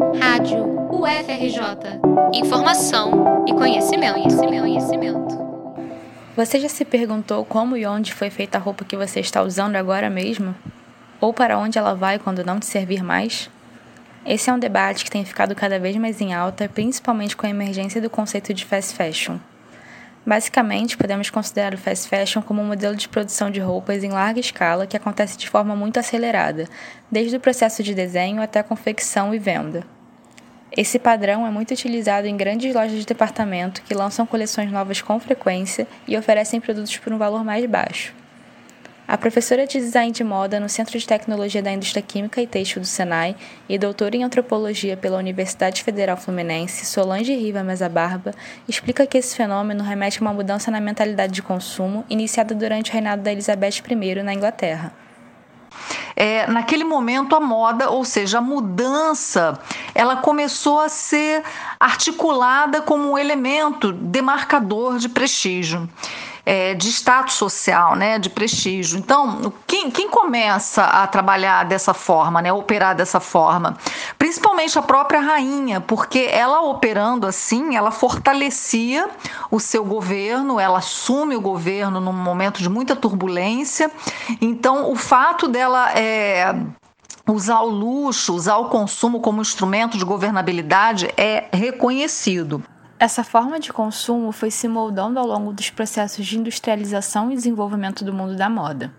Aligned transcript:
Rádio 0.00 0.64
UFRJ. 0.90 2.00
Informação 2.32 3.44
e 3.46 3.52
conhecimento, 3.52 4.14
conhecimento, 4.14 4.60
conhecimento. 4.62 5.38
Você 6.34 6.58
já 6.58 6.70
se 6.70 6.86
perguntou 6.86 7.44
como 7.44 7.76
e 7.76 7.84
onde 7.84 8.14
foi 8.14 8.30
feita 8.30 8.56
a 8.56 8.60
roupa 8.60 8.82
que 8.82 8.96
você 8.96 9.20
está 9.20 9.42
usando 9.42 9.76
agora 9.76 10.08
mesmo? 10.08 10.54
Ou 11.20 11.34
para 11.34 11.58
onde 11.58 11.78
ela 11.78 11.94
vai 11.94 12.18
quando 12.18 12.42
não 12.42 12.58
te 12.58 12.64
servir 12.64 13.02
mais? 13.02 13.50
Esse 14.24 14.48
é 14.48 14.52
um 14.54 14.58
debate 14.58 15.04
que 15.04 15.10
tem 15.10 15.22
ficado 15.22 15.54
cada 15.54 15.78
vez 15.78 15.94
mais 15.96 16.18
em 16.18 16.32
alta, 16.32 16.66
principalmente 16.66 17.36
com 17.36 17.44
a 17.44 17.50
emergência 17.50 18.00
do 18.00 18.08
conceito 18.08 18.54
de 18.54 18.64
fast 18.64 18.94
fashion. 18.94 19.36
Basicamente, 20.24 20.96
podemos 20.96 21.30
considerar 21.30 21.72
o 21.72 21.78
fast 21.78 22.08
fashion 22.08 22.42
como 22.42 22.60
um 22.60 22.66
modelo 22.66 22.94
de 22.94 23.08
produção 23.08 23.50
de 23.50 23.58
roupas 23.58 24.04
em 24.04 24.10
larga 24.10 24.38
escala 24.38 24.86
que 24.86 24.96
acontece 24.96 25.38
de 25.38 25.48
forma 25.48 25.74
muito 25.74 25.98
acelerada, 25.98 26.68
desde 27.10 27.36
o 27.36 27.40
processo 27.40 27.82
de 27.82 27.94
desenho 27.94 28.42
até 28.42 28.60
a 28.60 28.64
confecção 28.64 29.34
e 29.34 29.38
venda. 29.38 29.84
Esse 30.76 30.98
padrão 30.98 31.46
é 31.46 31.50
muito 31.50 31.72
utilizado 31.72 32.28
em 32.28 32.36
grandes 32.36 32.72
lojas 32.74 32.98
de 32.98 33.06
departamento 33.06 33.82
que 33.82 33.94
lançam 33.94 34.26
coleções 34.26 34.70
novas 34.70 35.02
com 35.02 35.18
frequência 35.18 35.86
e 36.06 36.16
oferecem 36.16 36.60
produtos 36.60 36.96
por 36.98 37.12
um 37.12 37.18
valor 37.18 37.42
mais 37.42 37.64
baixo. 37.66 38.19
A 39.10 39.18
professora 39.18 39.66
de 39.66 39.76
design 39.76 40.12
de 40.12 40.22
moda 40.22 40.60
no 40.60 40.68
Centro 40.68 40.96
de 40.96 41.04
Tecnologia 41.04 41.60
da 41.60 41.72
Indústria 41.72 42.00
Química 42.00 42.40
e 42.40 42.46
Têxtil 42.46 42.80
do 42.80 42.86
Senai 42.86 43.34
e 43.68 43.76
doutora 43.76 44.16
em 44.16 44.22
antropologia 44.22 44.96
pela 44.96 45.18
Universidade 45.18 45.82
Federal 45.82 46.16
Fluminense, 46.16 46.86
Solange 46.86 47.34
Riva 47.34 47.64
Mesa 47.64 47.88
Barba, 47.88 48.32
explica 48.68 49.04
que 49.08 49.18
esse 49.18 49.36
fenômeno 49.36 49.82
remete 49.82 50.20
a 50.20 50.22
uma 50.22 50.32
mudança 50.32 50.70
na 50.70 50.80
mentalidade 50.80 51.32
de 51.32 51.42
consumo 51.42 52.04
iniciada 52.08 52.54
durante 52.54 52.90
o 52.90 52.92
reinado 52.92 53.20
da 53.20 53.32
Elizabeth 53.32 53.82
I 53.90 54.22
na 54.22 54.32
Inglaterra. 54.32 54.92
É, 56.14 56.46
naquele 56.46 56.84
momento 56.84 57.34
a 57.34 57.40
moda, 57.40 57.90
ou 57.90 58.04
seja, 58.04 58.38
a 58.38 58.40
mudança, 58.40 59.58
ela 59.92 60.18
começou 60.18 60.78
a 60.78 60.88
ser 60.88 61.42
articulada 61.80 62.80
como 62.80 63.10
um 63.10 63.18
elemento 63.18 63.92
demarcador 63.92 64.98
de 64.98 65.08
prestígio 65.08 65.88
é, 66.44 66.74
de 66.74 66.88
status 66.88 67.34
social, 67.34 67.94
né, 67.94 68.18
de 68.18 68.30
prestígio. 68.30 68.98
Então, 68.98 69.52
quem, 69.66 69.90
quem 69.90 70.08
começa 70.08 70.84
a 70.84 71.06
trabalhar 71.06 71.64
dessa 71.64 71.94
forma, 71.94 72.40
né, 72.42 72.52
operar 72.52 72.94
dessa 72.94 73.20
forma? 73.20 73.76
Principalmente 74.18 74.78
a 74.78 74.82
própria 74.82 75.20
rainha, 75.20 75.80
porque 75.80 76.28
ela 76.30 76.60
operando 76.62 77.26
assim, 77.26 77.76
ela 77.76 77.90
fortalecia 77.90 79.08
o 79.50 79.60
seu 79.60 79.84
governo, 79.84 80.58
ela 80.58 80.78
assume 80.78 81.36
o 81.36 81.40
governo 81.40 82.00
num 82.00 82.12
momento 82.12 82.60
de 82.60 82.68
muita 82.68 82.96
turbulência. 82.96 83.90
Então, 84.40 84.90
o 84.90 84.96
fato 84.96 85.48
dela 85.48 85.92
é, 85.92 86.54
usar 87.28 87.60
o 87.60 87.68
luxo, 87.68 88.34
usar 88.34 88.56
o 88.56 88.68
consumo 88.68 89.20
como 89.20 89.40
instrumento 89.40 89.96
de 89.96 90.04
governabilidade 90.04 91.08
é 91.16 91.48
reconhecido. 91.52 92.62
Essa 93.00 93.24
forma 93.24 93.58
de 93.58 93.72
consumo 93.72 94.30
foi 94.30 94.50
se 94.50 94.68
moldando 94.68 95.18
ao 95.18 95.26
longo 95.26 95.54
dos 95.54 95.70
processos 95.70 96.26
de 96.26 96.38
industrialização 96.38 97.32
e 97.32 97.34
desenvolvimento 97.34 98.04
do 98.04 98.12
mundo 98.12 98.36
da 98.36 98.46
moda. 98.46 98.92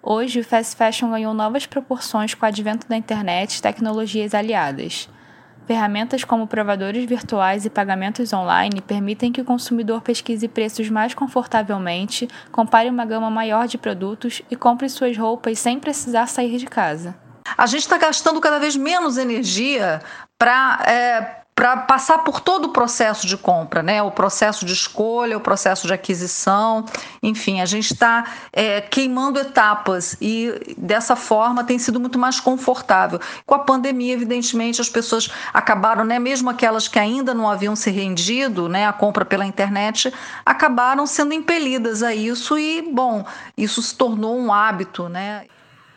Hoje, 0.00 0.38
o 0.38 0.44
fast 0.44 0.76
fashion 0.76 1.10
ganhou 1.10 1.34
novas 1.34 1.66
proporções 1.66 2.34
com 2.34 2.46
o 2.46 2.48
advento 2.48 2.86
da 2.86 2.96
internet 2.96 3.56
e 3.56 3.62
tecnologias 3.62 4.32
aliadas. 4.32 5.08
Ferramentas 5.66 6.22
como 6.22 6.46
provadores 6.46 7.04
virtuais 7.04 7.66
e 7.66 7.70
pagamentos 7.70 8.32
online 8.32 8.80
permitem 8.80 9.32
que 9.32 9.40
o 9.40 9.44
consumidor 9.44 10.02
pesquise 10.02 10.46
preços 10.46 10.88
mais 10.88 11.12
confortavelmente, 11.12 12.28
compare 12.52 12.88
uma 12.88 13.04
gama 13.04 13.28
maior 13.28 13.66
de 13.66 13.76
produtos 13.76 14.40
e 14.52 14.54
compre 14.54 14.88
suas 14.88 15.18
roupas 15.18 15.58
sem 15.58 15.80
precisar 15.80 16.28
sair 16.28 16.58
de 16.58 16.66
casa. 16.66 17.12
A 17.58 17.66
gente 17.66 17.82
está 17.82 17.98
gastando 17.98 18.40
cada 18.40 18.60
vez 18.60 18.76
menos 18.76 19.18
energia 19.18 20.00
para 20.38 20.80
é 20.86 21.41
para 21.54 21.76
passar 21.76 22.18
por 22.18 22.40
todo 22.40 22.66
o 22.66 22.68
processo 22.72 23.26
de 23.26 23.36
compra, 23.36 23.82
né? 23.82 24.02
O 24.02 24.10
processo 24.10 24.64
de 24.64 24.72
escolha, 24.72 25.36
o 25.36 25.40
processo 25.40 25.86
de 25.86 25.92
aquisição, 25.92 26.86
enfim, 27.22 27.60
a 27.60 27.66
gente 27.66 27.92
está 27.92 28.24
é, 28.52 28.80
queimando 28.80 29.38
etapas 29.38 30.16
e 30.20 30.74
dessa 30.78 31.14
forma 31.14 31.62
tem 31.62 31.78
sido 31.78 32.00
muito 32.00 32.18
mais 32.18 32.40
confortável. 32.40 33.20
Com 33.44 33.54
a 33.54 33.58
pandemia, 33.58 34.14
evidentemente, 34.14 34.80
as 34.80 34.88
pessoas 34.88 35.30
acabaram, 35.52 36.04
né? 36.04 36.18
Mesmo 36.18 36.48
aquelas 36.48 36.88
que 36.88 36.98
ainda 36.98 37.34
não 37.34 37.48
haviam 37.48 37.76
se 37.76 37.90
rendido, 37.90 38.68
né? 38.68 38.86
A 38.86 38.92
compra 38.92 39.24
pela 39.24 39.44
internet, 39.44 40.12
acabaram 40.46 41.06
sendo 41.06 41.34
impelidas 41.34 42.02
a 42.02 42.14
isso 42.14 42.58
e, 42.58 42.80
bom, 42.82 43.26
isso 43.56 43.82
se 43.82 43.94
tornou 43.94 44.38
um 44.38 44.52
hábito, 44.52 45.08
né? 45.08 45.44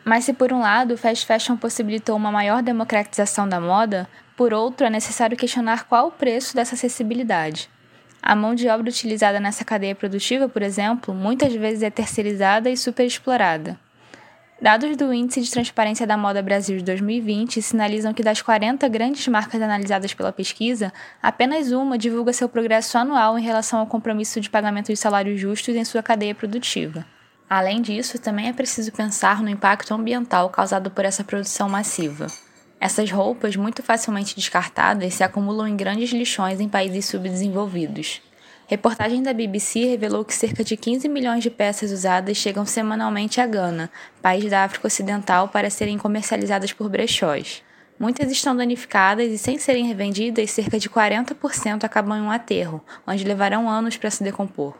Mas 0.08 0.24
se 0.24 0.32
por 0.32 0.52
um 0.52 0.60
lado 0.60 0.94
o 0.94 0.96
fast 0.96 1.26
fashion 1.26 1.56
possibilitou 1.56 2.14
uma 2.14 2.30
maior 2.30 2.62
democratização 2.62 3.48
da 3.48 3.60
moda, 3.60 4.08
por 4.36 4.54
outro, 4.54 4.86
é 4.86 4.90
necessário 4.90 5.36
questionar 5.36 5.88
qual 5.88 6.06
o 6.06 6.12
preço 6.12 6.54
dessa 6.54 6.76
acessibilidade. 6.76 7.68
A 8.22 8.36
mão 8.36 8.54
de 8.54 8.68
obra 8.68 8.88
utilizada 8.88 9.40
nessa 9.40 9.64
cadeia 9.64 9.96
produtiva, 9.96 10.48
por 10.48 10.62
exemplo, 10.62 11.12
muitas 11.12 11.52
vezes 11.56 11.82
é 11.82 11.90
terceirizada 11.90 12.70
e 12.70 12.76
superexplorada. 12.76 13.76
Dados 14.62 14.96
do 14.96 15.12
Índice 15.12 15.40
de 15.40 15.50
Transparência 15.50 16.06
da 16.06 16.16
Moda 16.16 16.40
Brasil 16.40 16.78
de 16.78 16.84
2020 16.84 17.60
sinalizam 17.60 18.14
que 18.14 18.22
das 18.22 18.40
40 18.40 18.88
grandes 18.88 19.26
marcas 19.26 19.60
analisadas 19.60 20.14
pela 20.14 20.30
pesquisa, 20.30 20.92
apenas 21.20 21.72
uma 21.72 21.98
divulga 21.98 22.32
seu 22.32 22.48
progresso 22.48 22.96
anual 22.96 23.36
em 23.36 23.42
relação 23.42 23.80
ao 23.80 23.88
compromisso 23.88 24.40
de 24.40 24.48
pagamento 24.48 24.92
de 24.92 24.96
salários 24.96 25.40
justos 25.40 25.74
em 25.74 25.84
sua 25.84 26.00
cadeia 26.00 26.34
produtiva. 26.34 27.04
Além 27.48 27.80
disso, 27.80 28.18
também 28.18 28.48
é 28.48 28.52
preciso 28.52 28.90
pensar 28.90 29.40
no 29.40 29.48
impacto 29.48 29.94
ambiental 29.94 30.50
causado 30.50 30.90
por 30.90 31.04
essa 31.04 31.22
produção 31.22 31.68
massiva. 31.68 32.26
Essas 32.80 33.10
roupas, 33.10 33.54
muito 33.54 33.82
facilmente 33.82 34.34
descartadas, 34.34 35.14
se 35.14 35.22
acumulam 35.22 35.68
em 35.68 35.76
grandes 35.76 36.10
lixões 36.10 36.60
em 36.60 36.68
países 36.68 37.06
subdesenvolvidos. 37.06 38.20
Reportagem 38.66 39.22
da 39.22 39.32
BBC 39.32 39.84
revelou 39.84 40.24
que 40.24 40.34
cerca 40.34 40.64
de 40.64 40.76
15 40.76 41.08
milhões 41.08 41.40
de 41.40 41.48
peças 41.48 41.92
usadas 41.92 42.36
chegam 42.36 42.66
semanalmente 42.66 43.40
a 43.40 43.46
Gana, 43.46 43.88
país 44.20 44.50
da 44.50 44.64
África 44.64 44.88
Ocidental, 44.88 45.48
para 45.48 45.70
serem 45.70 45.96
comercializadas 45.96 46.72
por 46.72 46.88
brechós. 46.88 47.62
Muitas 47.96 48.28
estão 48.30 48.56
danificadas 48.56 49.30
e, 49.30 49.38
sem 49.38 49.56
serem 49.56 49.86
revendidas, 49.86 50.50
cerca 50.50 50.80
de 50.80 50.90
40% 50.90 51.84
acabam 51.84 52.18
em 52.18 52.22
um 52.22 52.30
aterro, 52.30 52.84
onde 53.06 53.22
levarão 53.24 53.70
anos 53.70 53.96
para 53.96 54.10
se 54.10 54.24
decompor. 54.24 54.74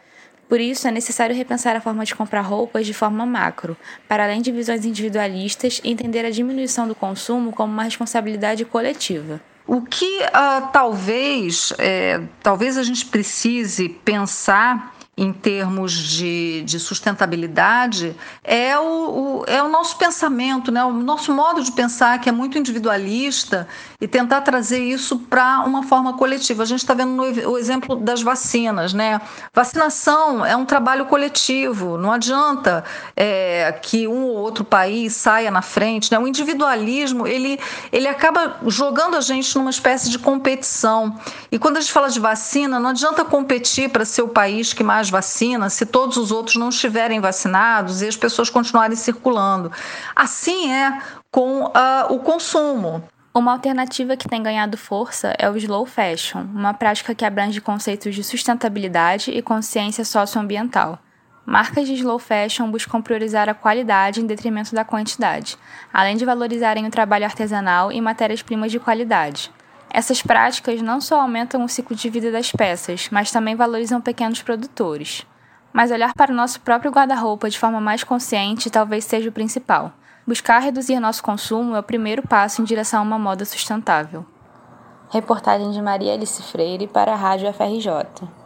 Por 0.48 0.60
isso, 0.60 0.86
é 0.86 0.90
necessário 0.90 1.34
repensar 1.34 1.74
a 1.76 1.80
forma 1.80 2.04
de 2.04 2.14
comprar 2.14 2.40
roupas 2.42 2.86
de 2.86 2.94
forma 2.94 3.26
macro, 3.26 3.76
para 4.08 4.24
além 4.24 4.40
de 4.40 4.52
visões 4.52 4.84
individualistas, 4.84 5.80
entender 5.84 6.24
a 6.24 6.30
diminuição 6.30 6.86
do 6.86 6.94
consumo 6.94 7.52
como 7.52 7.72
uma 7.72 7.82
responsabilidade 7.82 8.64
coletiva. 8.64 9.40
O 9.66 9.82
que 9.82 10.20
uh, 10.20 10.68
talvez, 10.72 11.72
é, 11.78 12.20
talvez 12.40 12.78
a 12.78 12.84
gente 12.84 13.04
precise 13.06 13.88
pensar 13.88 14.95
em 15.18 15.32
termos 15.32 15.92
de, 15.94 16.62
de 16.66 16.78
sustentabilidade 16.78 18.14
é 18.44 18.78
o, 18.78 18.82
o, 18.82 19.44
é 19.46 19.62
o 19.62 19.68
nosso 19.68 19.96
pensamento, 19.96 20.70
né? 20.70 20.84
o 20.84 20.92
nosso 20.92 21.32
modo 21.32 21.62
de 21.62 21.72
pensar 21.72 22.20
que 22.20 22.28
é 22.28 22.32
muito 22.32 22.58
individualista 22.58 23.66
e 23.98 24.06
tentar 24.06 24.42
trazer 24.42 24.78
isso 24.78 25.18
para 25.20 25.60
uma 25.60 25.82
forma 25.84 26.18
coletiva. 26.18 26.62
A 26.62 26.66
gente 26.66 26.80
está 26.80 26.92
vendo 26.92 27.12
no, 27.12 27.22
o 27.50 27.56
exemplo 27.56 27.96
das 27.96 28.20
vacinas. 28.20 28.92
Né? 28.92 29.18
Vacinação 29.54 30.44
é 30.44 30.54
um 30.54 30.66
trabalho 30.66 31.06
coletivo, 31.06 31.96
não 31.96 32.12
adianta 32.12 32.84
é, 33.16 33.72
que 33.80 34.06
um 34.06 34.24
ou 34.24 34.36
outro 34.36 34.64
país 34.64 35.14
saia 35.14 35.50
na 35.50 35.62
frente. 35.62 36.12
Né? 36.12 36.18
O 36.18 36.28
individualismo 36.28 37.26
ele, 37.26 37.58
ele 37.90 38.06
acaba 38.06 38.58
jogando 38.66 39.16
a 39.16 39.22
gente 39.22 39.56
numa 39.56 39.70
espécie 39.70 40.10
de 40.10 40.18
competição. 40.18 41.18
E 41.50 41.58
quando 41.58 41.78
a 41.78 41.80
gente 41.80 41.92
fala 41.92 42.10
de 42.10 42.20
vacina, 42.20 42.78
não 42.78 42.90
adianta 42.90 43.24
competir 43.24 43.88
para 43.88 44.04
ser 44.04 44.20
o 44.20 44.28
país 44.28 44.74
que 44.74 44.84
mais 44.84 45.05
vacina 45.10 45.70
se 45.70 45.86
todos 45.86 46.16
os 46.16 46.30
outros 46.30 46.56
não 46.56 46.68
estiverem 46.68 47.20
vacinados 47.20 48.02
e 48.02 48.08
as 48.08 48.16
pessoas 48.16 48.50
continuarem 48.50 48.96
circulando. 48.96 49.72
Assim 50.14 50.72
é 50.72 51.00
com 51.30 51.64
uh, 51.64 51.72
o 52.10 52.18
consumo. 52.20 53.02
Uma 53.34 53.52
alternativa 53.52 54.16
que 54.16 54.28
tem 54.28 54.42
ganhado 54.42 54.78
força 54.78 55.34
é 55.38 55.50
o 55.50 55.56
slow 55.58 55.84
fashion, 55.84 56.40
uma 56.54 56.72
prática 56.72 57.14
que 57.14 57.24
abrange 57.24 57.60
conceitos 57.60 58.14
de 58.14 58.24
sustentabilidade 58.24 59.30
e 59.30 59.42
consciência 59.42 60.04
socioambiental. 60.06 60.98
Marcas 61.44 61.86
de 61.86 61.94
slow 61.94 62.18
fashion 62.18 62.70
buscam 62.70 63.00
priorizar 63.00 63.48
a 63.48 63.54
qualidade 63.54 64.20
em 64.20 64.26
detrimento 64.26 64.74
da 64.74 64.84
quantidade, 64.84 65.56
além 65.92 66.16
de 66.16 66.24
valorizarem 66.24 66.86
o 66.86 66.90
trabalho 66.90 67.24
artesanal 67.24 67.92
e 67.92 68.00
matérias-primas 68.00 68.72
de 68.72 68.80
qualidade. 68.80 69.52
Essas 69.96 70.20
práticas 70.20 70.82
não 70.82 71.00
só 71.00 71.22
aumentam 71.22 71.64
o 71.64 71.68
ciclo 71.70 71.96
de 71.96 72.10
vida 72.10 72.30
das 72.30 72.52
peças, 72.52 73.08
mas 73.10 73.30
também 73.30 73.56
valorizam 73.56 73.98
pequenos 73.98 74.42
produtores. 74.42 75.24
Mas 75.72 75.90
olhar 75.90 76.12
para 76.12 76.30
o 76.30 76.36
nosso 76.36 76.60
próprio 76.60 76.90
guarda-roupa 76.90 77.48
de 77.48 77.58
forma 77.58 77.80
mais 77.80 78.04
consciente 78.04 78.68
talvez 78.68 79.06
seja 79.06 79.30
o 79.30 79.32
principal. 79.32 79.90
Buscar 80.26 80.58
reduzir 80.58 81.00
nosso 81.00 81.22
consumo 81.22 81.74
é 81.74 81.78
o 81.78 81.82
primeiro 81.82 82.20
passo 82.28 82.60
em 82.60 82.64
direção 82.66 83.00
a 83.00 83.04
uma 83.04 83.18
moda 83.18 83.46
sustentável. 83.46 84.26
Reportagem 85.08 85.70
de 85.70 85.80
Maria 85.80 86.12
Alice 86.12 86.42
Freire 86.42 86.86
para 86.86 87.14
a 87.14 87.16
Rádio 87.16 87.50
FRJ. 87.54 88.45